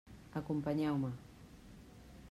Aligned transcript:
Acompanyeu-me. 0.39 1.11